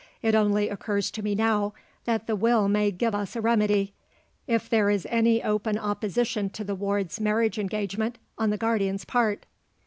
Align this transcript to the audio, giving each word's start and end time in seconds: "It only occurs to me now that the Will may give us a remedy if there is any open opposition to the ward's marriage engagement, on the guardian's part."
"It 0.23 0.33
only 0.33 0.67
occurs 0.67 1.11
to 1.11 1.21
me 1.21 1.35
now 1.35 1.73
that 2.05 2.25
the 2.25 2.35
Will 2.35 2.67
may 2.67 2.89
give 2.89 3.13
us 3.13 3.35
a 3.35 3.39
remedy 3.39 3.93
if 4.47 4.67
there 4.67 4.89
is 4.89 5.05
any 5.11 5.43
open 5.43 5.77
opposition 5.77 6.49
to 6.57 6.63
the 6.63 6.73
ward's 6.73 7.19
marriage 7.19 7.59
engagement, 7.59 8.17
on 8.35 8.49
the 8.49 8.57
guardian's 8.57 9.05
part." 9.05 9.45